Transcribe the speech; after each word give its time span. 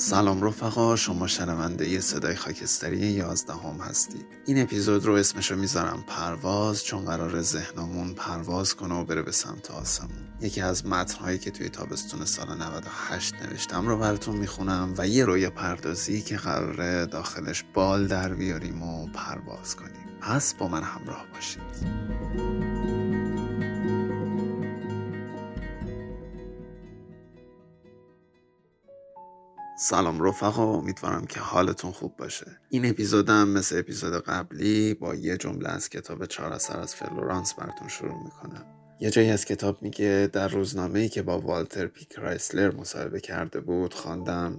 سلام 0.00 0.42
رفقا 0.42 0.96
شما 0.96 1.26
شنونده 1.26 2.00
صدای 2.00 2.34
خاکستری 2.34 2.98
یازدهم 2.98 3.80
هستید. 3.80 4.26
این 4.46 4.62
اپیزود 4.62 5.04
رو 5.04 5.12
اسمشو 5.12 5.56
می‌ذارم 5.56 6.04
پرواز 6.06 6.84
چون 6.84 7.04
قرار 7.04 7.42
ذهنمون 7.42 8.14
پرواز 8.14 8.76
کنه 8.76 8.94
و 8.94 9.04
بره 9.04 9.22
به 9.22 9.32
سمت 9.32 9.70
آسمون. 9.70 10.28
یکی 10.40 10.60
از 10.60 10.86
متنهایی 10.86 11.38
که 11.38 11.50
توی 11.50 11.68
تابستون 11.68 12.24
سال 12.24 12.62
98 12.62 13.34
نوشتم 13.34 13.88
رو 13.88 13.98
براتون 13.98 14.36
می‌خونم 14.36 14.94
و 14.98 15.08
یه 15.08 15.24
رویا 15.24 15.50
پردازی 15.50 16.22
که 16.22 16.36
قراره 16.36 17.06
داخلش 17.06 17.64
بال 17.74 18.06
در 18.06 18.34
بیاریم 18.34 18.82
و 18.82 19.06
پرواز 19.06 19.76
کنیم. 19.76 20.18
پس 20.20 20.54
با 20.54 20.68
من 20.68 20.82
همراه 20.82 21.26
باشید. 21.34 22.09
سلام 29.90 30.22
رفقا 30.22 30.62
امیدوارم 30.62 31.26
که 31.26 31.40
حالتون 31.40 31.92
خوب 31.92 32.16
باشه. 32.16 32.46
این 32.68 32.90
اپیزودم 32.90 33.48
مثل 33.48 33.78
اپیزود 33.78 34.24
قبلی 34.24 34.94
با 34.94 35.14
یه 35.14 35.36
جمله 35.36 35.68
از 35.68 35.88
کتاب 35.88 36.26
چهار 36.26 36.52
اثر 36.52 36.80
از 36.80 36.94
فلورانس 36.94 37.54
براتون 37.54 37.88
شروع 37.88 38.24
می‌کنم. 38.24 38.64
یه 39.00 39.10
جایی 39.10 39.30
از 39.30 39.44
کتاب 39.44 39.82
میگه 39.82 40.30
در 40.32 40.48
روزنامه 40.48 40.98
ای 40.98 41.08
که 41.08 41.22
با 41.22 41.40
والتر 41.40 41.86
پی 41.86 42.04
کرایسلر 42.04 42.74
مصاحبه 42.74 43.20
کرده 43.20 43.60
بود 43.60 43.94
خواندم 43.94 44.58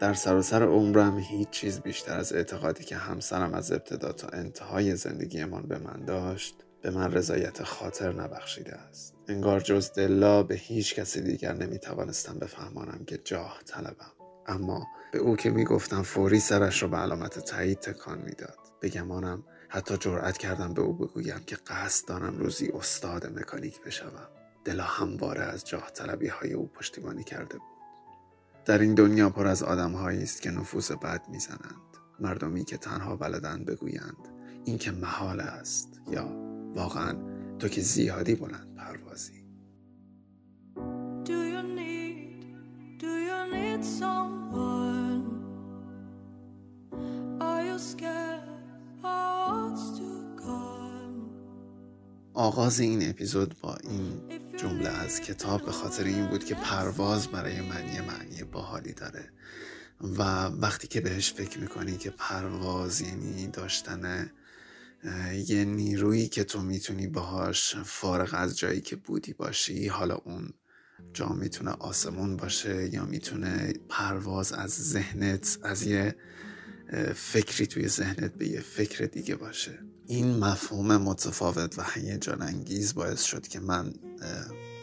در 0.00 0.14
سراسر 0.14 0.62
عمرم 0.62 1.18
هیچ 1.18 1.50
چیز 1.50 1.80
بیشتر 1.80 2.18
از 2.18 2.32
اعتقادی 2.32 2.84
که 2.84 2.96
همسرم 2.96 3.54
از 3.54 3.72
ابتدا 3.72 4.12
تا 4.12 4.28
انتهای 4.28 4.96
زندگیمان 4.96 5.62
به 5.62 5.78
من 5.78 6.04
داشت 6.04 6.54
به 6.82 6.90
من 6.90 7.12
رضایت 7.12 7.62
خاطر 7.62 8.12
نبخشیده 8.12 8.74
است. 8.74 9.14
انگار 9.28 9.60
جز 9.60 9.92
دلا 9.92 10.42
به 10.42 10.54
هیچ 10.54 10.94
کسی 10.94 11.20
دیگر 11.20 11.52
نمی‌توانستم 11.52 12.38
بفهمانم 12.38 13.04
که 13.06 13.18
جاه 13.24 13.60
طلبم. 13.66 14.13
اما 14.46 14.86
به 15.12 15.18
او 15.18 15.36
که 15.36 15.50
می‌گفتم 15.50 16.02
فوری 16.02 16.40
سرش 16.40 16.82
را 16.82 16.88
به 16.88 16.96
علامت 16.96 17.38
تایید 17.38 17.80
تکان 17.80 18.18
می‌داد. 18.18 18.58
بگمانم 18.82 19.44
حتی 19.68 19.96
جرأت 19.96 20.38
کردم 20.38 20.74
به 20.74 20.82
او 20.82 20.92
بگویم 20.92 21.40
که 21.46 21.56
قصد 21.66 22.08
دارم 22.08 22.38
روزی 22.38 22.68
استاد 22.68 23.38
مکانیک 23.38 23.80
بشوم. 23.82 24.28
دلا 24.64 24.84
همواره 24.84 25.42
از 25.42 25.64
جاه 25.64 25.90
طلبی 25.90 26.28
های 26.28 26.52
او 26.52 26.68
پشتیبانی 26.68 27.24
کرده 27.24 27.58
بود. 27.58 27.74
در 28.64 28.78
این 28.78 28.94
دنیا 28.94 29.30
پر 29.30 29.46
از 29.46 29.62
آدم 29.62 29.94
است 29.94 30.42
که 30.42 30.50
نفوذ 30.50 30.92
بد 30.92 31.28
می‌زنند. 31.28 31.84
مردمی 32.20 32.64
که 32.64 32.76
تنها 32.76 33.16
بلدند 33.16 33.66
بگویند 33.66 34.28
این 34.64 34.78
که 34.78 34.90
محال 34.90 35.40
است 35.40 35.88
یا 36.10 36.26
واقعا 36.74 37.16
تو 37.58 37.68
که 37.68 37.80
زیادی 37.80 38.34
بلند 38.34 38.74
پروازی. 38.76 39.43
آغاز 52.34 52.80
این 52.80 53.10
اپیزود 53.10 53.60
با 53.60 53.74
این 53.74 54.22
جمله 54.56 54.88
از 54.88 55.20
کتاب 55.20 55.64
به 55.64 55.72
خاطر 55.72 56.04
این 56.04 56.26
بود 56.26 56.44
که 56.44 56.54
پرواز 56.54 57.28
برای 57.28 57.60
من 57.60 57.94
یه 57.94 58.02
معنی 58.02 58.44
باحالی 58.44 58.92
داره. 58.92 59.30
و 60.00 60.22
وقتی 60.46 60.88
که 60.88 61.00
بهش 61.00 61.32
فکر 61.32 61.58
می‌کنی 61.58 61.96
که 61.96 62.10
پرواز 62.10 63.00
یعنی 63.00 63.46
داشتن 63.46 64.30
یه 65.46 65.64
نیرویی 65.64 66.28
که 66.28 66.44
تو 66.44 66.60
می‌تونی 66.60 67.06
باهاش 67.06 67.76
فارغ 67.76 68.30
از 68.32 68.58
جایی 68.58 68.80
که 68.80 68.96
بودی 68.96 69.32
باشی 69.32 69.88
حالا 69.88 70.14
اون 70.14 70.54
جا 71.12 71.28
می‌تونه 71.28 71.70
آسمون 71.70 72.36
باشه 72.36 72.94
یا 72.94 73.04
می‌تونه 73.04 73.72
پرواز 73.88 74.52
از 74.52 74.70
ذهنت 74.70 75.58
از 75.62 75.82
یه 75.82 76.16
فکری 77.14 77.66
توی 77.66 77.88
ذهنت 77.88 78.34
به 78.34 78.48
یه 78.48 78.60
فکر 78.60 79.04
دیگه 79.04 79.36
باشه. 79.36 79.78
این 80.06 80.38
مفهوم 80.38 80.96
متفاوت 80.96 81.78
و 81.78 81.82
هیجان 81.94 82.42
انگیز 82.42 82.94
باعث 82.94 83.22
شد 83.22 83.46
که 83.46 83.60
من 83.60 83.92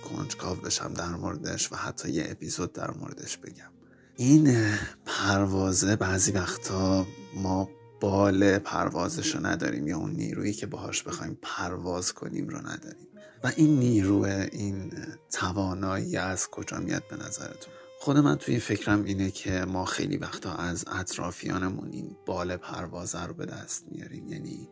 کنجکاو 0.09 0.57
بشم 0.57 0.93
در 0.93 1.09
موردش 1.09 1.71
و 1.71 1.75
حتی 1.75 2.11
یه 2.11 2.27
اپیزود 2.29 2.73
در 2.73 2.91
موردش 2.91 3.37
بگم. 3.37 3.71
این 4.15 4.73
پروازه 5.05 5.95
بعضی 5.95 6.31
وقتا 6.31 7.07
ما 7.35 7.69
بال 8.01 8.57
پروازش 8.57 9.35
رو 9.35 9.45
نداریم 9.45 9.87
یا 9.87 9.97
اون 9.97 10.11
نیرویی 10.11 10.53
که 10.53 10.65
باهاش 10.65 11.03
بخوایم 11.03 11.37
پرواز 11.41 12.13
کنیم 12.13 12.47
رو 12.47 12.57
نداریم. 12.57 13.07
و 13.43 13.51
این 13.55 13.79
نیرو 13.79 14.23
این 14.51 14.93
توانایی 15.33 16.17
از 16.17 16.49
کجا 16.49 16.77
میاد 16.79 17.03
به 17.09 17.15
نظرتون؟ 17.15 17.73
خود 17.99 18.17
من 18.17 18.35
توی 18.35 18.59
فکرم 18.59 19.03
اینه 19.03 19.31
که 19.31 19.51
ما 19.51 19.85
خیلی 19.85 20.17
وقتا 20.17 20.53
از 20.53 20.85
اطرافیانمون 20.87 21.89
این 21.91 22.15
بال 22.25 22.57
پروازه 22.57 23.25
رو 23.25 23.33
به 23.33 23.45
دست 23.45 23.85
میاریم. 23.91 24.27
یعنی 24.27 24.69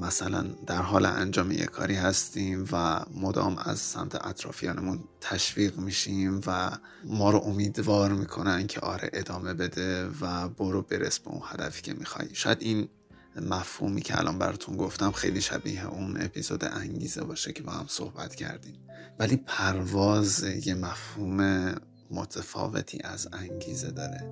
مثلا 0.00 0.42
در 0.66 0.82
حال 0.82 1.06
انجام 1.06 1.50
یک 1.50 1.64
کاری 1.64 1.94
هستیم 1.94 2.68
و 2.72 3.04
مدام 3.14 3.58
از 3.58 3.78
سمت 3.78 4.26
اطرافیانمون 4.26 5.04
تشویق 5.20 5.78
میشیم 5.78 6.40
و 6.46 6.70
ما 7.04 7.30
رو 7.30 7.38
امیدوار 7.38 8.12
می‌کنن 8.12 8.66
که 8.66 8.80
آره 8.80 9.10
ادامه 9.12 9.54
بده 9.54 10.08
و 10.20 10.48
برو 10.48 10.82
برس 10.82 11.18
به 11.18 11.30
اون 11.30 11.40
هدفی 11.44 11.82
که 11.82 11.94
می‌خوای. 11.94 12.28
شاید 12.32 12.58
این 12.60 12.88
مفهومی 13.36 14.02
که 14.02 14.18
الان 14.18 14.38
براتون 14.38 14.76
گفتم 14.76 15.12
خیلی 15.12 15.40
شبیه 15.40 15.86
اون 15.86 16.22
اپیزود 16.22 16.64
انگیزه 16.64 17.24
باشه 17.24 17.52
که 17.52 17.62
با 17.62 17.72
هم 17.72 17.86
صحبت 17.88 18.34
کردیم. 18.34 18.78
ولی 19.18 19.36
پرواز 19.36 20.42
یه 20.42 20.74
مفهوم 20.74 21.74
متفاوتی 22.10 23.00
از 23.04 23.28
انگیزه 23.32 23.90
داره. 23.90 24.30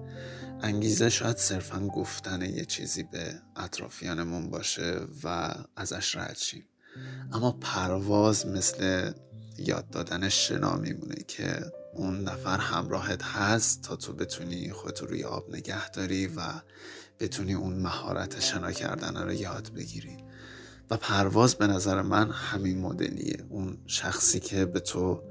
انگیزه 0.63 1.09
شاید 1.09 1.37
صرفا 1.37 1.87
گفتن 1.87 2.43
یه 2.43 2.65
چیزی 2.65 3.03
به 3.03 3.35
اطرافیانمون 3.57 4.51
باشه 4.51 5.01
و 5.25 5.55
ازش 5.77 6.17
رد 6.17 6.37
شیم. 6.37 6.65
اما 7.33 7.53
پرواز 7.53 8.47
مثل 8.47 9.13
یاد 9.59 9.91
دادن 9.91 10.29
شنا 10.29 10.77
میمونه 10.77 11.23
که 11.29 11.73
اون 11.95 12.21
نفر 12.21 12.59
همراهت 12.59 13.23
هست 13.23 13.83
تا 13.83 13.97
تو 13.97 14.13
بتونی 14.13 14.73
خودتو 14.73 15.07
روی 15.07 15.25
آب 15.25 15.55
نگه 15.57 15.91
داری 15.91 16.27
و 16.27 16.41
بتونی 17.23 17.55
اون 17.55 17.75
مهارت 17.75 18.41
شنا 18.41 18.73
کردن 18.73 19.17
رو 19.17 19.33
یاد 19.33 19.73
بگیری. 19.77 20.17
و 20.91 20.97
پرواز 20.97 21.55
به 21.55 21.67
نظر 21.67 22.03
من 22.03 22.31
همین 22.31 22.81
مدلیه. 22.81 23.45
اون 23.49 23.79
شخصی 23.87 24.41
که 24.41 24.65
به 24.65 24.81
تو 24.81 25.23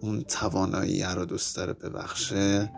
اون 0.00 0.22
توانایی 0.22 1.02
رو 1.02 1.24
دوست 1.24 1.56
داره 1.56 1.72
ببخشه 1.72 2.72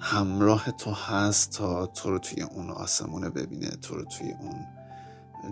همراه 0.00 0.70
تو 0.70 0.90
هست 0.90 1.50
تا 1.50 1.86
تو 1.86 2.10
رو 2.10 2.18
توی 2.18 2.42
اون 2.42 2.70
آسمونه 2.70 3.30
ببینه 3.30 3.70
تو 3.70 3.94
رو 3.94 4.04
توی 4.04 4.32
اون 4.40 4.66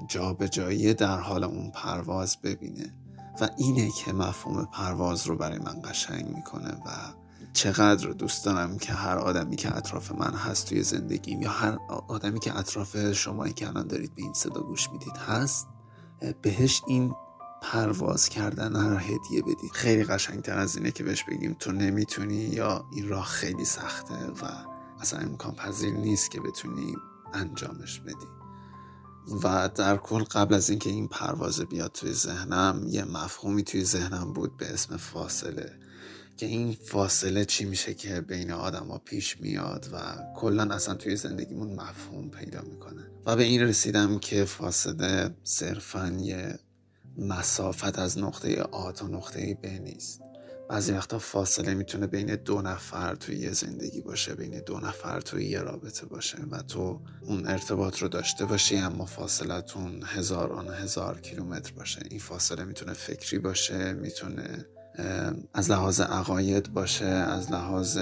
جا 0.09 0.32
به 0.32 0.48
جایی 0.48 0.94
در 0.94 1.19
حال 1.19 1.44
اون 1.44 1.71
پرواز 1.71 2.37
ببینه. 2.42 2.94
و 3.41 3.48
اینه 3.56 3.91
که 3.91 4.12
مفهوم 4.12 4.69
پرواز 4.72 5.27
رو 5.27 5.37
برای 5.37 5.59
من 5.59 5.82
قشنگ 5.84 6.28
می‌کنه 6.37 6.71
و 6.71 6.91
چقدر 7.52 8.10
دوست 8.10 8.44
دارم 8.44 8.78
که 8.78 8.92
هر 8.92 9.18
آدمی 9.18 9.56
که 9.56 9.76
اطراف 9.76 10.12
من 10.12 10.34
هست 10.34 10.68
توی 10.68 10.82
زندگیم 10.82 11.42
یا 11.42 11.50
هر 11.50 11.78
آدمی 12.08 12.40
که 12.40 12.58
اطراف 12.58 13.12
شما 13.12 13.48
که 13.48 13.68
الان 13.68 13.86
دارید 13.86 14.14
به 14.14 14.22
این 14.22 14.32
صدا 14.32 14.60
گوش 14.60 14.90
می‌دید 14.90 15.16
هست 15.16 15.68
بهش 16.42 16.82
این 16.86 17.14
پرواز 17.62 18.28
کردن 18.28 18.90
رو 18.90 18.96
هدیه 18.96 19.42
بدید. 19.42 19.72
خیلی 19.72 20.04
قشنگتر 20.04 20.58
از 20.58 20.76
اینه 20.76 20.90
که 20.90 21.04
بهش 21.04 21.24
بگیم 21.24 21.56
تو 21.58 21.72
نمی‌تونی 21.72 22.34
یا 22.34 22.84
این 22.92 23.08
راه 23.08 23.24
خیلی 23.24 23.64
سخته 23.64 24.14
و 24.14 24.46
اصلا 25.00 25.20
امکان 25.20 25.54
پذیر 25.54 25.94
نیست 25.94 26.30
که 26.30 26.40
بتونی 26.40 26.96
انجامش 27.34 28.00
بدی. 28.00 28.26
و 29.42 29.68
در 29.74 29.96
کل 29.96 30.22
قبل 30.22 30.54
از 30.54 30.70
اینکه 30.70 30.90
این 30.90 31.08
پرواز 31.08 31.60
بیاد 31.60 31.92
توی 31.92 32.12
ذهنم 32.12 32.82
یه 32.88 33.04
مفهومی 33.04 33.62
توی 33.62 33.84
ذهنم 33.84 34.32
بود 34.32 34.56
به 34.56 34.74
اسم 34.74 34.96
فاصله. 34.96 35.79
که 36.41 36.47
این 36.47 36.72
فاصله 36.72 37.45
چی 37.45 37.65
میشه 37.65 37.95
که 37.95 38.21
بین 38.21 38.51
آدما 38.51 38.98
پیش 38.98 39.41
میاد 39.41 39.89
و 39.92 39.98
کلا 40.37 40.75
اصلا 40.75 40.95
توی 40.95 41.16
زندگیمون 41.16 41.72
مفهوم 41.72 42.31
پیدا 42.31 42.63
می‌کنه. 42.63 43.03
و 43.27 43.37
به 43.37 43.42
این 43.42 43.63
رسیدم 43.63 44.19
که 44.19 44.45
فاصله 44.45 45.31
صرفا 45.45 46.16
یه 46.21 46.59
مسافت 47.19 47.98
از 47.98 48.19
نقطه 48.19 48.63
آ 48.63 48.92
تا 48.92 49.07
نقطه 49.07 49.59
ب 49.63 49.66
نیست. 49.66 50.21
بعضی 50.69 50.92
وقتا 50.92 51.19
فاصله 51.19 51.75
می‌تونه 51.75 52.07
بین 52.07 52.37
دو 52.37 52.63
نفر 52.63 53.15
توی 53.15 53.37
یه 53.37 53.53
زندگی 53.53 54.01
باشه 54.01 54.34
بین 54.34 54.60
دو 54.60 54.81
نفر 54.81 55.21
توی 55.21 55.45
یه 55.45 55.60
رابطه 55.60 56.07
باشه 56.07 56.39
و 56.51 56.63
تو 56.63 57.01
اون 57.22 57.47
ارتباط 57.47 57.98
رو 57.98 58.09
داشته 58.09 58.45
باشی 58.45 58.77
اما 58.77 59.04
فاصلتون 59.04 60.03
هزاران 60.07 60.69
هزار 60.69 61.21
کیلومتر 61.21 61.72
باشه. 61.72 62.03
این 62.10 62.21
فاصله 62.21 62.65
می‌تونه 62.65 62.92
فکری 62.92 63.39
باشه 63.39 63.92
می‌تونه 63.92 64.66
از 65.54 65.70
لحاظ 65.70 66.00
عقاید 66.00 66.72
باشه 66.72 67.06
از 67.06 67.52
لحاظ 67.52 67.98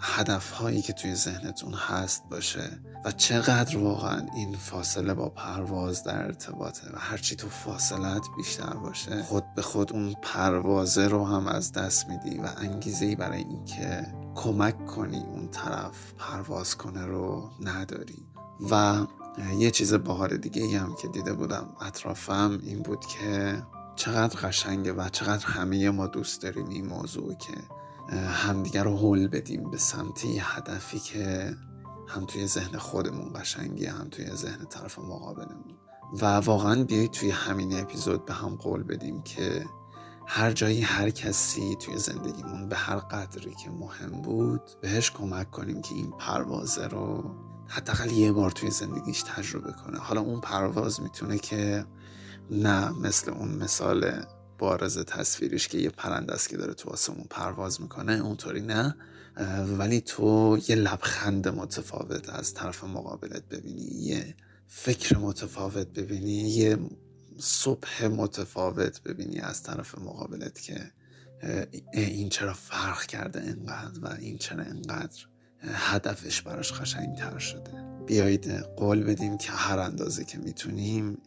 هدف 0.00 0.50
هایی 0.50 0.82
که 0.82 0.92
توی 0.92 1.14
ذهنتون 1.14 1.74
هست 1.74 2.22
باشه 2.30 2.80
و 3.04 3.12
چقدر 3.12 3.78
واقعا 3.78 4.26
این 4.34 4.56
فاصله 4.56 5.14
با 5.14 5.28
پرواز 5.28 6.04
در 6.04 6.24
ارتباطه 6.24 6.86
و 6.92 6.98
هرچی 6.98 7.36
تو 7.36 7.48
فاصلت 7.48 8.26
بیشتر 8.36 8.74
باشه 8.74 9.22
خود 9.22 9.44
به 9.56 9.62
خود 9.62 9.92
اون 9.92 10.14
پروازه 10.22 11.08
رو 11.08 11.24
هم 11.26 11.46
از 11.46 11.72
دست 11.72 12.08
میدی 12.08 12.38
و 12.38 12.48
انگیزه 12.56 13.06
ای 13.06 13.16
برای 13.16 13.38
اینکه 13.38 14.06
کمک 14.34 14.86
کنی 14.86 15.18
اون 15.18 15.48
طرف 15.48 16.12
پرواز 16.18 16.76
کنه 16.76 17.06
رو 17.06 17.50
نداری. 17.60 18.26
و 18.70 19.06
یه 19.58 19.70
چیز 19.70 19.94
باحال 19.94 20.36
دیگه 20.36 20.62
ای 20.62 20.76
هم 20.76 20.94
که 21.02 21.08
دیده 21.08 21.32
بودم 21.32 21.68
اطرافم 21.80 22.60
این 22.62 22.82
بود 22.82 23.06
که 23.06 23.62
چقدر 23.96 24.40
قشنگه 24.40 24.92
و 24.92 25.08
چقدر 25.08 25.46
همه 25.46 25.90
ما 25.90 26.06
دوست 26.06 26.42
داریم 26.42 26.68
این 26.68 26.86
موضوع 26.86 27.34
که 27.34 27.54
همدیگر 28.16 28.84
رو 28.84 28.96
حل 28.96 29.28
بدیم 29.28 29.70
به 29.70 29.78
سمت 29.78 30.24
یه 30.24 30.56
هدفی 30.56 30.98
که 30.98 31.54
هم 32.08 32.26
توی 32.26 32.46
ذهن 32.46 32.78
خودمون 32.78 33.32
قشنگیه 33.34 33.92
هم 33.92 34.08
توی 34.08 34.30
ذهن 34.36 34.64
طرف 34.64 34.98
مقابلمون. 34.98 35.76
و 36.20 36.26
واقعا 36.26 36.84
بیایید 36.84 37.10
توی 37.10 37.30
همین 37.30 37.80
اپیزود 37.80 38.24
به 38.24 38.34
هم 38.34 38.54
قول 38.54 38.82
بدیم 38.82 39.22
که 39.22 39.64
هر 40.26 40.52
جایی 40.52 40.80
هر 40.80 41.10
کسی 41.10 41.76
توی 41.80 41.98
زندگیمون 41.98 42.68
به 42.68 42.76
هر 42.76 42.96
قدری 42.96 43.54
که 43.54 43.70
مهم 43.70 44.22
بود 44.22 44.62
بهش 44.80 45.10
کمک 45.10 45.50
کنیم 45.50 45.82
که 45.82 45.94
این 45.94 46.10
پروازه 46.10 46.86
رو 46.86 47.34
حداقل 47.68 48.10
یه 48.10 48.32
بار 48.32 48.50
توی 48.50 48.70
زندگیش 48.70 49.22
تجربه 49.22 49.72
کنه. 49.72 49.98
حالا 49.98 50.20
اون 50.20 50.40
پرواز 50.40 51.00
می‌تونه 51.00 51.38
که 51.38 51.84
نه 52.50 52.90
مثل 52.90 53.30
اون 53.30 53.48
مثال 53.48 54.24
بارز 54.58 54.98
تصویریش 54.98 55.68
که 55.68 55.78
یه 55.78 55.90
پرنده 55.90 56.32
است 56.32 56.48
که 56.48 56.56
داره 56.56 56.74
تو 56.74 56.90
آسمون 56.90 57.26
پرواز 57.30 57.80
می‌کنه 57.80 58.12
اونطوری 58.12 58.60
نه. 58.60 58.96
ولی 59.78 60.00
تو 60.00 60.58
یه 60.68 60.76
لبخند 60.76 61.48
متفاوت 61.48 62.28
از 62.28 62.54
طرف 62.54 62.84
مقابلت 62.84 63.42
ببینی 63.48 63.82
یه 63.82 64.34
فکر 64.66 65.18
متفاوت 65.18 65.86
ببینی 65.86 66.48
یه 66.48 66.78
صبح 67.38 68.06
متفاوت 68.06 69.02
ببینی 69.02 69.40
از 69.40 69.62
طرف 69.62 69.98
مقابلت 69.98 70.60
که 70.62 70.92
این 71.92 72.28
چرا 72.28 72.54
فرق 72.54 73.06
کرده 73.06 73.40
انقدر 73.40 74.00
و 74.02 74.16
این 74.20 74.38
چرا 74.38 74.64
انقدر 74.64 75.26
هدفش 75.62 76.42
براش 76.42 76.72
تر 77.18 77.38
شده. 77.38 77.70
بیایید 78.06 78.50
قول 78.52 79.04
بدیم 79.04 79.38
که 79.38 79.52
هر 79.52 79.78
اندازه 79.78 80.24
که 80.24 80.38
می‌تونیم 80.38 81.18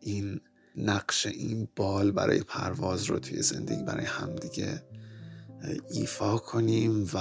این 0.00 0.40
نقش 0.78 1.26
این 1.26 1.68
بال 1.76 2.10
برای 2.10 2.40
پرواز 2.40 3.04
رو 3.04 3.18
توی 3.18 3.42
زندگی 3.42 3.82
برای 3.82 4.04
همدیگه 4.04 4.82
ایفا 5.90 6.38
کنیم 6.38 7.04
و 7.14 7.18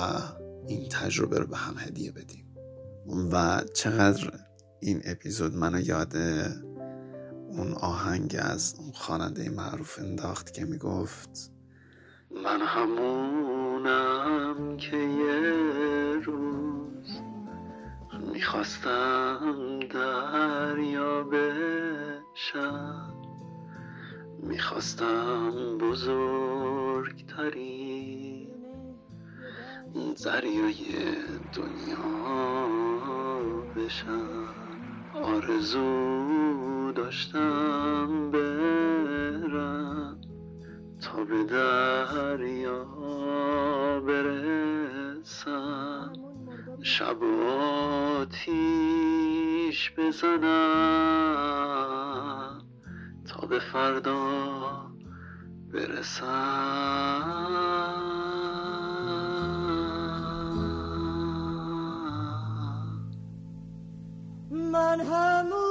این 0.68 0.90
تجربه 0.90 1.40
رو 1.40 1.48
به 1.48 1.58
هم 1.58 1.76
هدیه 1.78 2.12
بدیم. 2.12 2.46
و 3.32 3.62
چقدر 3.74 4.32
این 4.80 5.02
اپیزود 5.06 5.56
منو 5.56 5.80
یاد 5.80 6.18
اون 7.50 7.74
آهنگ 7.74 8.36
از 8.40 8.76
اون 8.80 8.92
خواننده 8.92 9.50
معروف 9.50 10.00
انداخت 10.00 10.54
که 10.54 10.66
می‌گفت 10.66 11.52
من 12.44 12.62
همونم 12.62 13.98
که 14.78 14.98
یه 14.98 15.42
روز 16.26 17.08
می‌خواستم 18.34 19.80
دریا 19.80 21.24
بشم. 21.24 23.17
می‌خواستم 24.48 25.78
بزرگترین 25.78 27.28
دریای 30.26 30.86
دنیا 31.54 31.98
بشم. 33.76 34.82
آرزو 35.14 36.92
داشتم 36.92 38.32
برم 38.32 40.22
تا 41.02 41.24
به 41.24 41.44
دریا 41.44 42.86
برسم. 44.08 45.48
شب 46.84 47.24
آتیش 48.22 49.92
بزنم. 49.98 50.48
به 53.50 53.60
فردا 53.60 54.92
برسم. 55.74 56.28
من 64.52 65.00
همونم 65.02 65.67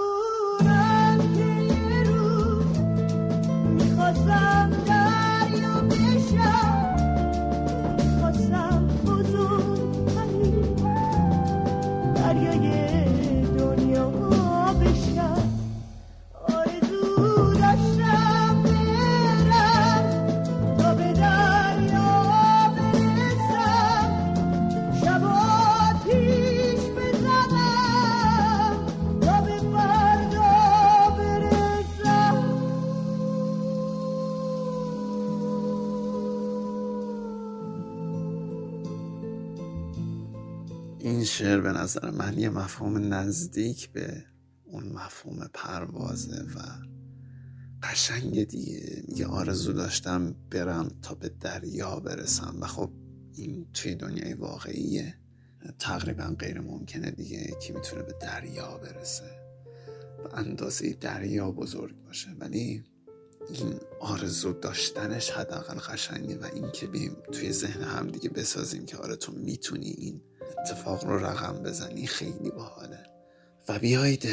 نظر 41.87 42.11
من 42.11 42.39
یه 42.39 42.51
مفهوم 42.51 43.15
نزدیک 43.15 43.91
به 43.91 44.25
اون 44.65 44.89
مفهوم 44.89 45.51
پروازه 45.55 46.43
و 46.43 46.61
قشنگ 47.83 48.45
دیگه. 48.45 49.03
میگه 49.09 49.27
آرزو 49.27 49.73
داشتم 49.73 50.35
برم 50.51 50.91
تا 51.03 51.15
به 51.15 51.29
دریا 51.29 52.01
برسم 52.01 52.57
و 52.61 52.67
خب 52.67 52.91
این 53.35 53.67
توی 53.73 53.95
دنیای 53.95 54.35
واقعیه. 54.35 55.15
تقریبا 55.79 56.25
غیر 56.39 56.61
ممکنه 56.61 57.11
دیگه 57.11 57.57
کی 57.63 57.73
می‌تونه 57.73 58.03
به 58.03 58.15
دریا 58.21 58.79
برسه. 58.79 59.31
و 60.25 60.37
اندازه 60.37 60.93
دریا 60.93 61.51
بزرگ 61.51 62.03
باشه. 62.05 62.31
ولی 62.39 62.85
این 63.49 63.75
آرزو 64.01 64.53
داشتنش 64.53 65.31
حداقل 65.31 65.79
قشنگه 65.79 66.39
و 66.39 66.45
این 66.55 66.73
که 66.73 66.87
بیم 66.87 67.17
توی 67.33 67.53
ذهن 67.53 67.83
هم 67.83 68.07
دیگه 68.07 68.29
بسازیم 68.29 68.87
که 68.87 68.97
آره 68.97 69.17
تو 69.17 69.33
می‌تونی 69.33 69.91
این 69.91 70.21
اتفاق 70.59 71.05
رو 71.05 71.25
رقم 71.25 71.63
بزنی 71.63 72.07
خیلی 72.07 72.51
باحاله. 72.51 72.99
و 73.69 73.79
بیایید 73.79 74.29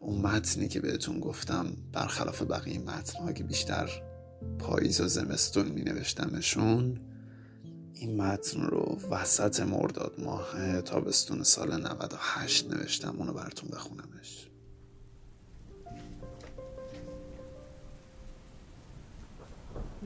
اون 0.00 0.20
متنی 0.20 0.68
که 0.68 0.80
بهتون 0.80 1.20
گفتم 1.20 1.66
برخلاف 1.92 2.42
بقیه 2.42 2.78
متنها 2.78 3.32
که 3.32 3.44
بیشتر 3.44 3.90
پاییز 4.58 5.00
و 5.00 5.08
زمستون 5.08 5.66
می 5.66 5.82
نوشتمشون 5.82 7.00
این 7.94 8.16
متن 8.16 8.60
رو 8.62 8.98
وسط 9.10 9.60
مرداد 9.60 10.14
ماه 10.18 10.80
تابستون 10.80 11.42
سال 11.42 11.86
98 11.86 12.70
نوشتم. 12.70 13.16
اونو 13.18 13.32
براتون 13.32 13.70
بخونمش. 13.70 14.48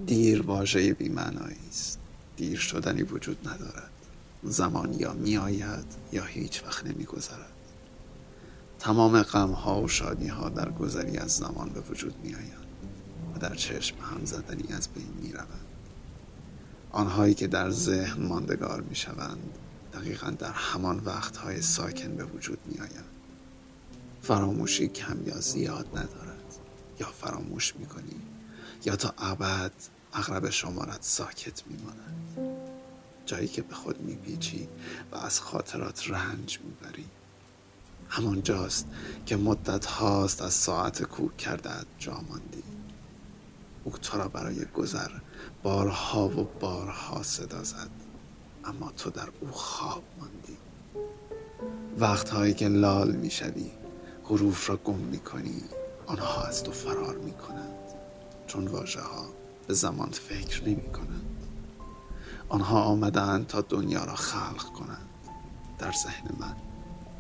دیر 0.07 0.43
واژه 0.43 0.95
بیمعنایی 0.95 1.69
است. 1.69 1.99
دیر 2.37 2.59
شدنی 2.59 3.03
وجود 3.03 3.49
ندارد. 3.49 3.96
زمان 4.43 4.93
یا 4.93 5.13
می 5.13 5.37
آید 5.37 5.87
یا 6.13 6.25
هیچ 6.25 6.65
وقت 6.65 6.87
نمی 6.87 7.05
گذرد 7.05 7.53
تمام 8.79 9.23
غم 9.23 9.51
ها 9.51 9.83
و 9.83 9.89
شادی 9.89 10.29
ها 10.29 10.49
در 10.49 10.71
گذری 10.71 11.19
از 11.19 11.37
زمان 11.37 11.69
به 11.69 11.81
وجود 11.81 12.15
می 12.23 12.35
آید 12.35 12.67
و 13.35 13.39
در 13.39 13.55
چشم 13.55 13.97
هم 13.99 14.25
زدنی 14.25 14.73
از 14.73 14.89
بین 14.89 15.09
می 15.23 15.33
روند 15.33 15.67
آنهایی 16.91 17.35
که 17.35 17.47
در 17.47 17.71
ذهن 17.71 18.23
ماندگار 18.23 18.81
می 18.81 18.95
شوند 18.97 19.59
دقیقا 19.93 20.31
در 20.31 20.53
همان 20.53 21.03
وقتهای 21.05 21.63
ساکن 21.63 22.17
به 22.17 22.25
وجود 22.25 22.59
می 22.67 22.79
آید 22.79 23.17
فراموشی 24.23 24.89
کم 24.89 25.27
یا 25.27 25.41
زیاد 25.41 25.87
ندارد. 25.95 26.37
یا 27.01 27.07
فراموش 27.07 27.77
می 27.77 27.87
کنی 27.87 28.21
یا 28.85 28.97
تا 28.97 29.15
ابد 29.19 29.73
اغرب 30.13 30.51
شمارت 30.51 31.03
ساکت 31.03 31.63
می 31.67 31.77
ماند 31.83 32.46
جایی 33.27 33.49
که 33.49 33.63
به 33.63 33.75
خود 33.75 34.01
می 34.01 34.17
پیچی 34.17 34.69
و 35.13 35.17
از 35.17 35.41
خاطرات 35.41 36.11
رنج 36.11 36.59
می 36.65 36.73
بری 36.83 37.05
همان 38.09 38.43
جاست 38.43 38.87
که 39.27 39.37
مدت 39.37 39.87
هاست 39.87 40.43
از 40.43 40.53
ساعت 40.53 41.03
کوک 41.03 41.37
کرده 41.37 41.71
جا 41.99 42.21
ماندی. 42.29 42.63
او 43.85 43.93
تو 43.93 44.19
را 44.19 44.29
برای 44.29 44.65
گذر 44.65 45.11
بارها 45.63 46.29
و 46.29 46.49
بارها 46.61 47.23
صدا 47.23 47.65
زد 47.65 47.91
اما 48.65 48.91
تو 48.91 49.11
در 49.11 49.29
او 49.41 49.51
خواب 49.51 50.03
ماندی. 50.21 50.57
وقتهایی 51.99 52.55
که 52.55 52.69
لال 52.69 53.13
می‌شوی 53.13 53.71
حروف 54.25 54.71
را 54.71 54.77
گم 54.77 54.99
می‌کنی 54.99 55.63
آنها 56.07 56.43
از 56.43 56.63
تو 56.63 56.73
فرار 56.73 57.17
می‌کنند. 57.17 57.75
چون 58.47 58.69
واژه 58.69 59.01
ها 59.01 59.27
به 59.67 59.75
زمان 59.75 60.11
فکر 60.11 60.65
نمی 60.65 60.93
کنند 60.93 61.36
آنها 62.49 62.83
آمدند 62.83 63.47
تا 63.47 63.61
دنیا 63.61 64.05
را 64.05 64.15
خلق 64.15 64.65
کنند. 64.65 65.09
در 65.79 65.93
ذهن 65.93 66.29
من 66.41 66.57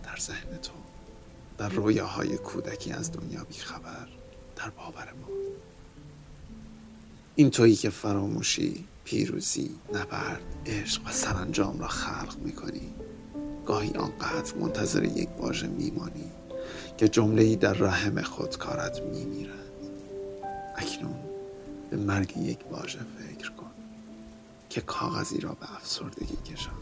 در 0.02 0.16
ذهن 0.21 0.56
تو 0.62 0.73
در 1.59 1.68
رویاهای 1.68 2.37
کودکی 2.37 2.92
از 2.92 3.12
دنیا 3.12 3.45
بیخبر 3.45 4.09
در 4.56 4.71
باور 4.71 5.12
ما. 5.21 5.28
این 7.35 7.50
تویی 7.50 7.76
که 7.76 7.90
فراموشی 7.90 8.85
پیروزی 9.04 9.71
نبرد 9.95 10.42
عشق 10.66 11.06
و 11.06 11.11
سرانجام 11.11 11.78
را 11.78 11.88
خلق 11.88 12.38
می‌کنی. 12.38 12.95
گاهی 13.66 13.90
آنقدر 13.90 14.54
منتظر 14.54 15.04
یک 15.04 15.28
واژه 15.38 15.66
میمانی 15.66 16.30
که 16.99 17.09
جمله 17.09 17.56
در 17.56 17.73
رحم 17.73 18.23
خود 18.23 18.59
کارت 18.59 19.00
میمیرد 19.02 19.52
اکنون 20.76 21.16
به 21.90 21.97
مرگ 21.97 22.37
یک 22.37 22.59
واژه 22.71 22.99
فکر 22.99 23.50
که 24.76 24.83
کاغذی 24.83 25.40
را 25.40 25.52
به 25.52 25.75
افسردگی 25.75 26.37
کشاند. 26.37 26.76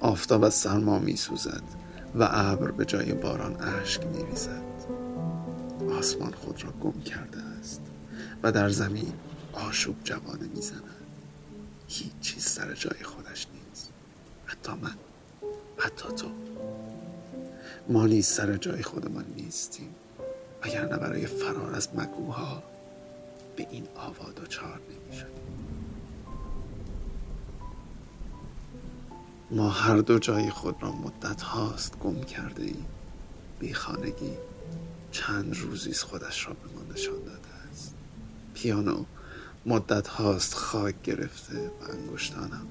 آفتاب 0.00 0.44
از 0.44 0.54
سرما 0.54 0.98
می 0.98 1.16
سوزد 1.16 1.62
و 2.14 2.28
ابر 2.30 2.70
به 2.70 2.84
جای 2.84 3.12
باران 3.12 3.62
اشک 3.62 4.06
می 4.06 4.24
ریزد 4.24 4.62
آسمان 5.98 6.32
خود 6.32 6.64
را 6.64 6.70
گم 6.70 7.00
کرده 7.00 7.38
است 7.38 7.80
و 8.42 8.52
در 8.52 8.68
زمین 8.68 9.12
آشوب 9.52 9.96
جوانه 10.04 10.48
می 10.54 10.62
زند 10.62 10.82
هیچ 11.88 12.12
چیز 12.20 12.44
سر 12.44 12.74
جای 12.74 13.04
خودش 13.04 13.46
نیست. 13.54 13.90
حتی 14.46 14.72
من 14.72 14.94
حتی 15.78 16.08
تو. 16.16 16.28
ما 17.88 18.06
نیز 18.06 18.26
سر 18.26 18.56
جای 18.56 18.82
خودمان 18.82 19.24
نیستیم 19.36 19.94
نه 20.64 20.96
برای 20.96 21.26
فرار 21.26 21.74
از 21.74 21.88
مگوها 21.94 22.62
به 23.56 23.66
این 23.70 23.88
آوا 23.96 24.30
دچار 24.30 24.80
نمی 24.88 25.39
ما 29.52 29.68
هر 29.68 29.96
دو 29.96 30.18
جای 30.18 30.50
خود 30.50 30.82
را 30.82 30.92
مدت 30.92 31.42
هاست 31.42 31.98
گم 31.98 32.20
کرده 32.20 32.62
ایم. 32.62 32.86
بی 33.58 33.74
چند 35.12 35.56
روزی 35.56 35.94
خودش 35.94 36.46
را 36.46 36.52
به 36.52 36.74
ما 36.74 36.92
نشان 36.92 37.24
داده 37.24 37.48
است. 37.70 37.94
پیانو 38.54 39.04
مدت 39.66 40.08
هاست 40.08 40.54
خاک 40.54 41.02
گرفته 41.02 41.66
و 41.68 41.92
انگشتانم 41.92 42.66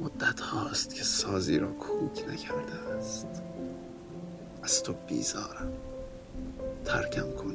مدت 0.00 0.40
هاست 0.40 0.94
که 0.94 1.04
سازی 1.04 1.58
را 1.58 1.72
کوک 1.72 2.24
نکرده 2.28 2.74
است. 2.74 3.26
از 4.62 4.82
تو 4.82 4.94
بیزارم. 5.08 5.72
ترکم 6.84 7.30
کن 7.30 7.54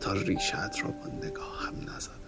تا 0.00 0.12
ریشت 0.12 0.54
را 0.54 0.90
با 0.90 1.26
نگاه 1.26 1.66
هم 1.66 1.94
نزدم. 1.94 2.25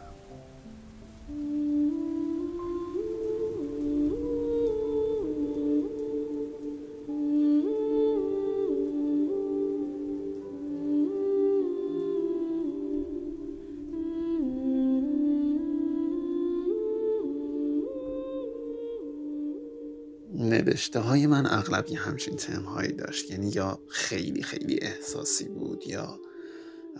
نوشته 20.78 21.00
های 21.00 21.26
من 21.26 21.46
اغلب 21.46 21.90
یه 21.90 21.98
همچین 21.98 22.36
تم 22.36 22.62
هایی 22.62 22.92
داشت. 22.92 23.30
یعنی 23.30 23.50
یا 23.54 23.78
خیلی 23.88 24.42
خیلی 24.42 24.78
احساسی 24.82 25.48
بود 25.48 25.86
یا 25.86 26.20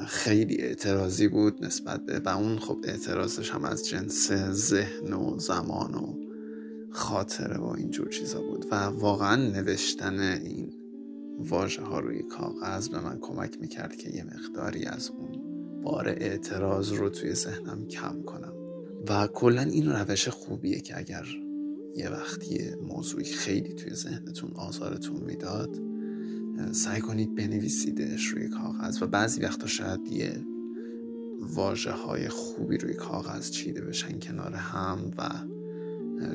خیلی 0.07 0.57
اعتراضی 0.57 1.29
بود 1.29 1.65
نسبت 1.65 2.07
به 2.07 2.19
و 2.19 2.29
اون 2.29 2.59
خب 2.59 2.79
اعتراضش 2.85 3.51
هم 3.51 3.65
از 3.65 3.89
جنس 3.89 4.33
ذهن 4.51 5.13
و 5.13 5.39
زمان 5.39 5.95
و 5.95 6.15
خاطره 6.91 7.59
و 7.59 7.67
اینجور 7.67 8.09
چیزا 8.09 8.41
بود. 8.41 8.67
و 8.71 8.75
واقعا 8.75 9.37
نوشتن 9.37 10.21
این 10.21 10.73
واژه 11.39 11.83
ها 11.83 12.01
روی 12.01 12.23
کاغذ 12.23 12.89
به 12.89 13.01
من 13.01 13.19
کمک 13.21 13.61
می‌کرد 13.61 13.97
که 13.97 14.11
یه 14.17 14.25
مقداری 14.25 14.85
از 14.85 15.11
اون 15.11 15.43
بار 15.83 16.09
اعتراض 16.09 16.93
رو 16.93 17.09
توی 17.09 17.35
ذهنم 17.35 17.87
کم 17.87 18.23
کنم. 18.23 18.53
و 19.09 19.27
کلا 19.27 19.63
این 19.63 19.91
روش 19.91 20.29
خوبیه 20.29 20.81
که 20.81 20.99
اگر 20.99 21.25
یه 21.99 22.11
وقتی 22.11 22.75
موضوعی 22.89 23.25
خیلی 23.25 23.73
توی 23.73 23.95
ذهنتون 23.95 24.51
آزارتون 24.55 25.21
می‌داد 25.21 25.81
سعی 26.73 27.01
کنید 27.01 27.35
بنویسیدش 27.35 28.27
روی 28.27 28.49
کاغذ 28.49 29.03
و 29.03 29.07
بعضی 29.07 29.41
وقتا 29.41 29.67
شاید 29.67 30.01
یه 30.13 30.47
واجه 31.41 31.91
های 31.91 32.29
خوبی 32.29 32.79
روی 32.79 32.95
کاغذ 32.95 33.51
چیده 33.51 33.81
بشن 33.81 34.19
کنار 34.19 34.55
هم 34.55 35.11
و 35.19 35.29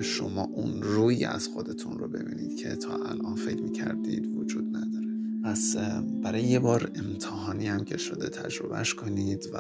شما 0.01 0.43
اون 0.43 0.82
روی 0.82 1.25
از 1.25 1.48
خودتون 1.48 1.98
رو 1.98 2.08
ببینید 2.08 2.58
که 2.58 2.75
تا 2.75 2.96
الان 2.96 3.36
فکر 3.36 3.62
می‌کردید 3.62 4.36
وجود 4.36 4.77
نداره. 4.77 5.08
پس 5.43 5.75
برای 6.24 6.43
یه 6.43 6.60
بار 6.60 6.91
امتحانی 6.96 7.67
هم 7.67 7.84
که 7.84 7.98
شده 7.98 8.29
تجربهش 8.29 8.93
کنید 8.93 9.50
و 9.53 9.58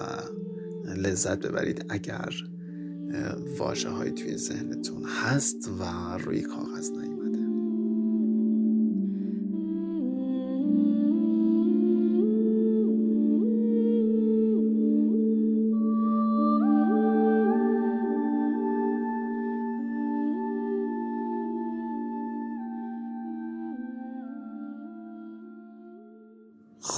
لذت 0.95 1.39
ببرید 1.39 1.85
اگر 1.89 2.33
واجه 3.57 3.89
های 3.89 4.11
توی 4.11 4.37
ذهنتون 4.37 5.03
هست 5.05 5.69
و 5.79 5.83
روی 6.17 6.41
کاغذ 6.41 6.89
نیومده 6.89 7.02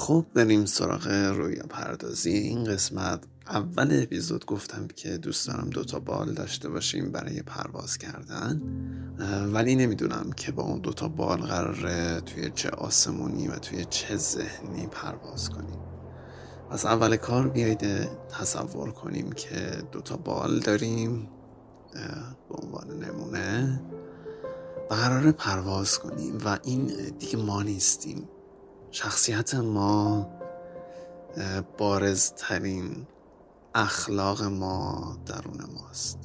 خب 0.05 0.25
بریم 0.33 0.65
سراغ 0.65 1.07
رویا 1.07 1.63
پردازی. 1.69 2.29
این 2.29 2.63
قسمت 2.63 3.24
اول 3.47 4.00
اپیزود 4.03 4.45
گفتم 4.45 4.88
که 4.88 5.17
دوست 5.17 5.47
دارم 5.47 5.69
دوتا 5.69 6.00
بال 6.00 6.33
داشته 6.33 6.69
باشیم 6.69 7.12
برای 7.12 7.41
پرواز 7.41 7.97
کردن. 7.97 8.62
ولی 9.53 9.75
نمی‌دونم 9.75 10.31
که 10.38 10.51
با 10.51 10.63
اون 10.63 10.79
دوتا 10.79 11.07
بال 11.07 11.38
قراره 11.38 12.21
توی 12.21 12.51
چه 12.55 12.69
آسمونی 12.69 13.47
و 13.47 13.55
توی 13.55 13.85
چه 13.89 14.15
ذهنی 14.15 14.88
پرواز 14.88 15.50
کنیم. 15.50 15.79
پس 16.69 16.85
اول 16.85 17.15
کار 17.15 17.50
بیایید 17.50 18.09
تصور 18.39 18.91
کنیم 18.91 19.31
که 19.31 19.83
دوتا 19.91 20.17
بال 20.17 20.59
داریم 20.59 21.29
به 22.50 22.55
عنوان 22.55 23.03
نمونه 23.03 23.81
و 24.91 24.93
قراره 24.93 25.31
پرواز 25.31 26.00
کنیم 26.00 26.38
و 26.45 26.59
این 26.63 26.91
دیگه 27.19 27.38
ما 27.38 27.63
نیستیم. 27.63 28.29
شخصیت 28.95 29.55
ما 29.55 30.29
بارزترین 31.77 33.07
اخلاق 33.75 34.43
ما 34.43 35.17
درون 35.25 35.59
ماست. 35.73 36.19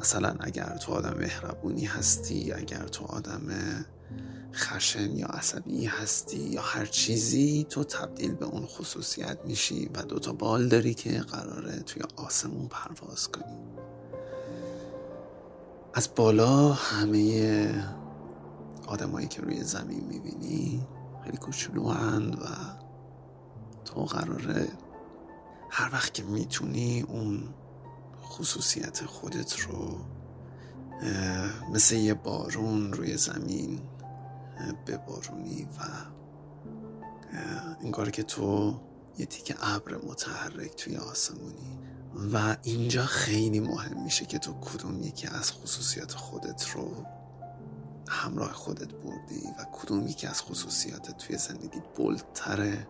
مثلا 0.00 0.36
اگر 0.40 0.76
تو 0.76 0.92
آدم 0.92 1.18
مهربونی 1.18 1.84
هستی 1.84 2.52
اگر 2.52 2.88
تو 2.88 3.04
آدم 3.04 3.40
خشن 4.54 5.16
یا 5.16 5.26
عصبی 5.26 5.86
هستی 5.86 6.38
یا 6.38 6.62
هر 6.62 6.86
چیزی 6.86 7.66
تو 7.70 7.84
تبدیل 7.84 8.34
به 8.34 8.44
اون 8.44 8.66
خصوصیت 8.66 9.38
میشی 9.44 9.90
و 9.94 10.02
دوتا 10.02 10.32
بال 10.32 10.68
داری 10.68 10.94
که 10.94 11.20
قراره 11.20 11.80
توی 11.80 12.02
آسمون 12.16 12.68
پرواز 12.68 13.28
کنی. 13.28 13.58
از 15.94 16.08
بالا 16.16 16.72
همه 16.72 17.84
آدمایی 18.86 19.28
که 19.28 19.42
روی 19.42 19.62
زمین 19.62 20.04
می‌بینی 20.04 20.86
خیلی 21.28 21.38
کوچولو 21.38 21.92
و 22.32 22.46
تو 23.84 24.04
قراره 24.04 24.68
هر 25.70 25.92
وقت 25.92 26.14
که 26.14 26.22
می‌تونی 26.22 27.00
اون 27.00 27.54
خصوصیت 28.22 29.04
خودت 29.04 29.60
رو 29.60 29.98
مثل 31.72 31.96
یه 31.96 32.14
بارون 32.14 32.92
روی 32.92 33.16
زمین 33.16 33.80
ببارونی 34.86 35.64
و 35.64 35.82
انگار 37.84 38.10
که 38.10 38.22
تو 38.22 38.80
یه 39.18 39.26
تیک 39.26 39.54
ابر 39.60 39.96
متحرک 39.96 40.76
توی 40.76 40.96
آسمونی 40.96 41.78
و 42.32 42.56
اینجا 42.62 43.06
خیلی 43.06 43.60
مهم 43.60 44.02
میشه 44.02 44.26
که 44.26 44.38
تو 44.38 44.52
کدوم 44.60 45.02
یکی 45.02 45.26
از 45.26 45.52
خصوصیت 45.52 46.12
خودت 46.12 46.70
رو 46.70 47.06
همراه 48.08 48.52
خودت 48.52 48.94
بردی 48.94 49.42
و 49.58 49.66
کدوم 49.72 50.06
یکی 50.06 50.26
از 50.26 50.42
خصوصیاتت 50.42 51.18
توی 51.18 51.38
زندگیت 51.38 51.82
بلتره 51.98 52.86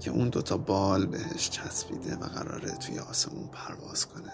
که 0.00 0.10
اون 0.10 0.28
دوتا 0.28 0.56
بال 0.56 1.06
بهش 1.06 1.50
چسبیده 1.50 2.16
و 2.16 2.24
قراره 2.24 2.70
توی 2.70 2.98
آسمون 2.98 3.48
پرواز 3.48 4.06
کنه؟ 4.06 4.32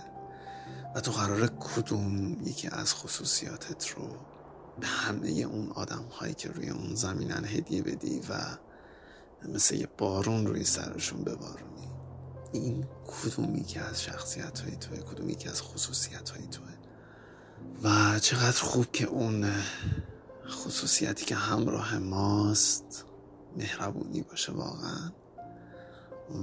و 0.95 1.01
تو 1.01 1.13
قراره 1.13 1.49
کدوم 1.61 2.37
یکی 2.43 2.69
از 2.69 2.95
خصوصیاتت 2.95 3.89
رو 3.89 4.09
به 4.81 4.87
همه 4.87 5.29
اون 5.29 5.71
آدم 5.71 6.05
هایی 6.21 6.35
که 6.35 6.49
روی 6.49 6.71
اون 6.71 6.95
زمینن 6.95 7.45
هدیه 7.45 7.83
بدی 7.83 8.21
و 8.21 8.35
مثل 9.49 9.75
یه 9.75 9.89
بارون 9.99 10.47
روی 10.47 10.65
سرشون 10.65 11.25
ببارونی؟ 11.25 11.93
این 12.53 12.87
کدوم 13.07 13.57
یکی 13.57 13.79
از 13.79 14.03
شخصیت 14.03 14.61
های 14.61 14.77
توه؟ 14.77 14.99
کدوم 14.99 15.29
یکی 15.29 15.49
از 15.49 15.63
خصوصیت 15.63 16.31
های 16.31 16.47
توه؟ 16.47 16.78
و 17.83 18.19
چقدر 18.19 18.63
خوب 18.63 18.93
که 18.93 19.07
اون 19.07 19.51
خصوصیتی 20.49 21.25
که 21.25 21.35
همراه 21.35 21.99
ماست 21.99 23.05
مهربونی 23.57 24.23
باشه 24.23 24.53
واقعا 24.53 25.13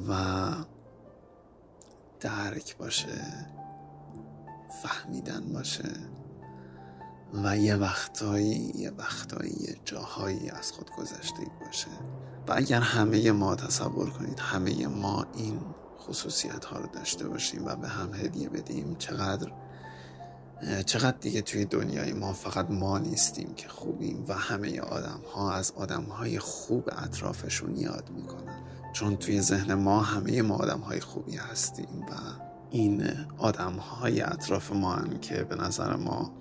و 0.09 0.51
درک 2.19 2.77
باشه 2.77 3.21
فهمیدن 4.83 5.53
باشه 5.53 5.91
و 7.43 7.57
یه 7.57 7.75
وقتایی 7.75 8.71
یه 8.75 8.91
وقتایی 8.91 9.55
یه 9.59 9.75
جاهایی 9.85 10.49
از 10.49 10.71
خود 10.71 10.89
گذشته 10.97 11.43
باشه. 11.65 11.87
و 12.47 12.53
اگر 12.55 12.81
همه 12.81 13.31
ما 13.31 13.55
تصور 13.55 14.09
کنید 14.09 14.39
همه 14.39 14.87
ما 14.87 15.25
این 15.33 15.59
خصوصیت 15.99 16.65
ها 16.65 16.79
رو 16.79 16.87
داشته 16.87 17.27
باشیم 17.27 17.65
و 17.65 17.75
به 17.75 17.87
هم 17.87 18.13
هدیه 18.13 18.49
بدیم 18.49 18.95
چقدر 18.99 19.51
چقدر 20.85 21.17
دیگه 21.17 21.41
توی 21.41 21.65
دنیای 21.65 22.13
ما 22.13 22.33
فقط 22.33 22.71
ما 22.71 22.99
نیستیم 22.99 23.53
که 23.55 23.67
خوبیم 23.67 24.25
و 24.27 24.33
همه 24.33 24.79
آدم 24.79 25.19
ها 25.33 25.53
از 25.53 25.71
آدم 25.75 26.03
های 26.03 26.39
خوب 26.39 26.89
اطرافشون 26.91 27.75
یاد 27.75 28.09
می‌کنن. 28.15 28.63
چون 28.93 29.17
توی 29.17 29.41
ذهن 29.41 29.73
ما 29.73 30.01
همه 30.01 30.41
ما 30.41 30.55
آدم 30.55 30.79
های 30.79 30.99
خوبی 30.99 31.37
هستیم 31.37 32.01
و 32.01 32.13
این 32.71 33.03
آدم 33.37 33.73
های 33.73 34.21
اطراف 34.21 34.71
ما 34.71 34.93
هم 34.93 35.19
که 35.19 35.43
به 35.43 35.55
نظر 35.55 35.95
ما 35.95 36.31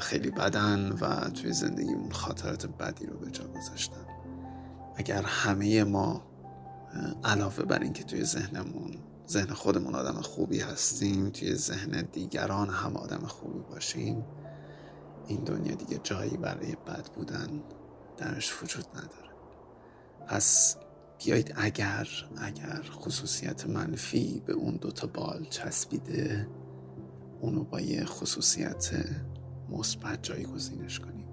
خیلی 0.00 0.30
بدن 0.30 0.92
و 1.00 1.30
توی 1.30 1.52
زندگیمون 1.52 2.12
خاطرات 2.12 2.66
بدی 2.66 3.06
رو 3.06 3.18
به 3.18 3.30
جا 3.30 3.44
گذاشتن. 3.44 4.06
اگر 4.96 5.22
همه 5.22 5.84
ما 5.84 6.22
علاوه 7.24 7.64
بر 7.64 7.78
اینکه 7.78 8.04
توی 8.04 8.24
ذهنمون 8.24 8.98
ذهن 9.28 9.54
خودمون 9.54 9.94
آدم 9.94 10.20
خوبی 10.20 10.60
هستیم 10.60 11.30
توی 11.30 11.54
ذهن 11.54 12.08
دیگران 12.12 12.70
هم 12.70 12.96
آدم 12.96 13.26
خوبی 13.26 13.60
باشیم. 13.60 14.24
این 15.26 15.44
دنیا 15.44 15.74
دیگه 15.74 16.00
جایی 16.02 16.36
برای 16.36 16.76
بد 16.86 17.06
بودن 17.14 17.62
درش 18.16 18.62
وجود 18.62 18.86
نداره. 18.94 19.34
پس 20.26 20.76
بیایید 21.18 21.54
اگر 21.56 22.08
اگر 22.36 22.82
خصوصیت 22.82 23.66
منفی 23.66 24.42
به 24.46 24.52
اون 24.52 24.76
دوتا 24.76 25.06
بال 25.06 25.46
چسبیده 25.50 26.48
اونو 27.40 27.64
با 27.64 27.80
یه 27.80 28.04
خصوصیت 28.04 28.90
مثبت 29.70 30.22
جایگزینش 30.22 31.00
کنیم. 31.00 31.23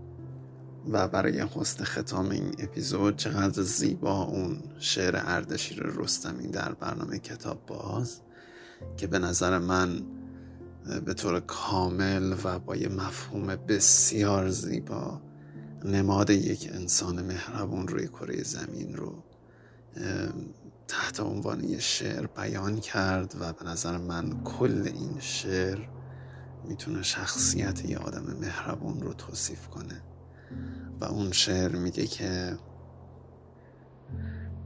و 0.89 1.07
برای 1.07 1.41
حسن 1.41 1.83
ختام 1.83 2.29
این 2.29 2.55
اپیزود 2.59 3.15
چقدر 3.15 3.63
زیبا 3.63 4.23
اون 4.23 4.63
شعر 4.79 5.21
اردشیر 5.25 5.83
رستمی 5.83 6.47
در 6.47 6.73
برنامه 6.73 7.19
کتاب 7.19 7.65
باز 7.65 8.21
که 8.97 9.07
به 9.07 9.19
نظر 9.19 9.57
من 9.57 10.01
به 11.05 11.13
طور 11.13 11.39
کامل 11.39 12.35
و 12.43 12.59
با 12.59 12.75
یه 12.75 12.88
مفهوم 12.88 13.55
بسیار 13.55 14.50
زیبا 14.50 15.21
نماد 15.85 16.29
یک 16.29 16.69
انسان 16.73 17.21
مهربون 17.21 17.88
روی 17.88 18.07
کره 18.07 18.43
زمین 18.43 18.95
رو 18.95 19.23
تحت 20.88 21.19
عنوان 21.19 21.63
یه 21.63 21.79
شعر 21.79 22.27
بیان 22.27 22.79
کرد 22.79 23.35
و 23.39 23.53
به 23.53 23.65
نظر 23.65 23.97
من 23.97 24.43
کل 24.43 24.81
این 24.85 25.19
شعر 25.19 25.79
می‌تونه 26.67 27.01
شخصیت 27.01 27.85
یه 27.85 27.97
آدم 27.97 28.38
مهربون 28.41 29.01
رو 29.01 29.13
توصیف 29.13 29.67
کنه. 29.67 30.01
و 31.01 31.05
اون 31.05 31.31
شعر 31.31 31.72
میگه 31.75 32.08
که 32.08 32.58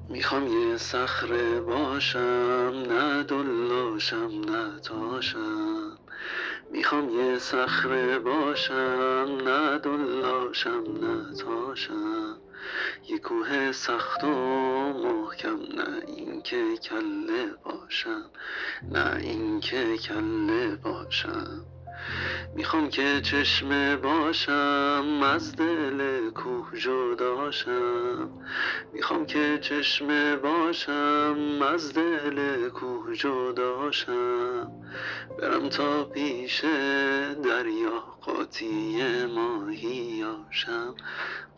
می‌خوام 0.10 0.48
یه 0.48 0.78
صخره 0.78 1.62
باشم 1.62 2.74
نه 2.90 3.24
دلاشم 3.24 4.32
نه 4.50 4.80
تاشم. 4.80 5.98
می‌خوام 6.72 7.10
یه 7.10 7.40
صخره 7.40 8.20
باشم 8.20 9.28
نه 9.46 9.78
دلاشم 9.78 10.84
نه 11.02 11.36
تاشم. 11.36 12.38
یه 13.10 13.20
کوه 13.20 13.72
سخت 13.72 14.24
و 14.24 14.28
محکم 14.94 15.60
نه 15.78 16.02
اینکه 16.08 16.78
کله 16.78 17.46
باشم 17.64 18.32
نه 18.92 19.16
اینکه 19.16 19.98
کله 19.98 20.76
باشم. 20.76 21.66
می‌خوام 22.56 22.90
که 22.90 23.22
چشمه 23.24 23.96
باشم 23.96 25.20
از 25.24 25.56
دل 25.56 26.30
کوه 26.30 26.78
جداشم 26.80 28.30
می‌خوام 28.94 29.26
که 29.26 29.60
چشمه 29.62 30.36
باشم 30.36 31.60
از 31.62 31.94
دل 31.94 32.70
کوه 32.70 33.16
جداشم 33.16 34.72
برم 35.40 35.70
تا 35.70 36.04
پیش 36.04 36.66
دریا 37.44 38.04
قاطی 38.22 39.26
ماهیاشم 39.26 40.96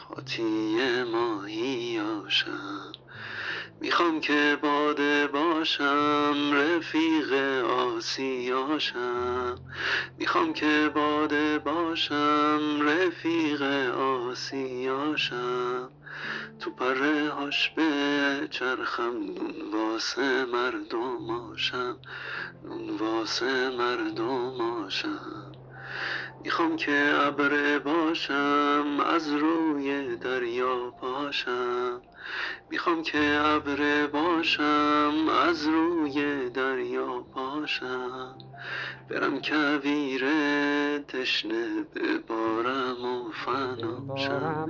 قاطی 0.09 1.03
ماهیاشم 1.03 2.91
می‌خوام 3.79 4.19
که 4.19 4.57
باده 4.61 5.27
باشم 5.27 6.35
رفیق 6.53 7.33
آسیاشم. 7.63 9.55
می‌خوام 10.17 10.53
که 10.53 10.91
باده 10.95 11.59
باشم 11.59 12.79
رفیق 12.81 13.61
آسیاشم. 13.97 15.91
تو 16.59 16.71
هاش 17.29 17.69
به 17.69 18.47
چرخم 18.51 19.13
نون 19.13 19.71
واسه 19.73 20.45
مردماشم 20.45 21.99
نون 22.63 22.97
واسه 22.97 23.69
مردماشم 23.69 25.51
می‌خوام 26.39 26.75
که 26.75 27.11
ابره 27.13 27.79
باشم 27.79 28.99
از 29.05 29.29
روی 29.33 30.15
دریا 30.15 30.91
پاشم. 30.91 32.06
می‌خوام 32.69 33.03
که 33.03 33.39
ابره 33.45 34.07
باشم 34.07 35.27
از 35.29 35.67
روی 35.67 36.49
دریا 36.49 37.21
پاشم. 37.31 38.37
برم 39.09 39.41
کویره 39.43 40.99
تشنه 41.07 41.65
ببارم 41.95 43.05
و 43.05 43.31
فناشم 43.31 44.69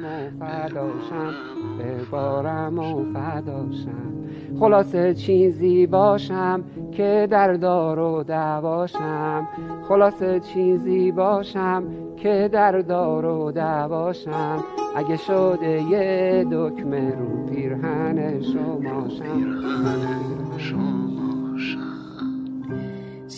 ببارم 1.80 2.80
و 2.80 3.14
فداشم 3.14 4.14
خلاصه 4.60 5.14
چیزی 5.14 5.88
باشم 5.88 6.64
که 6.92 7.28
در 7.32 7.54
دار 7.54 8.00
و 8.00 8.24
دواشم 8.24 9.48
خلاصه 9.88 10.40
چیزی 10.40 11.12
باشم 11.12 11.84
که 12.18 12.50
در 12.52 12.80
دار 12.80 13.26
و 13.26 13.52
دواشم 13.52 14.64
اگه 14.96 15.18
شده 15.18 15.82
یه 15.82 16.46
دکمه 16.52 17.16
رو 17.16 17.46
پیرهن 17.46 18.42
شماشم 18.42 19.78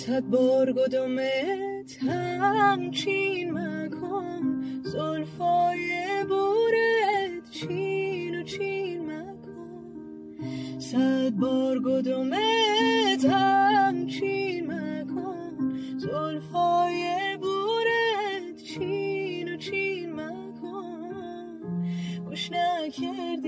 صد 0.09 0.23
بار 0.23 0.73
گدومت 0.73 2.03
همچین 2.03 3.51
مکن 3.51 4.41
زلفای 4.83 5.89
بورت 6.29 7.49
چین 7.51 8.39
و 8.39 8.43
چین 8.43 9.11
مکن 9.11 10.79
صد 10.79 11.29
بار 11.29 11.79
گدومت 11.79 13.25
همچین 13.25 14.73
مکن 14.73 15.73
زلفای 15.97 17.37
بورت 17.41 18.63
چین 18.63 19.53
و 19.53 19.57
چین 19.57 20.13
مکن 20.13 21.59
گوش 22.25 22.51
نکردی 22.51 23.38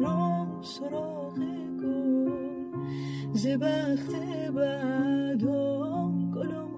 مارم 0.00 0.62
سراغ 0.62 1.34
گل. 1.80 2.30
زبخت 3.32 4.12
بعدم 4.54 6.30
گلم 6.30 6.76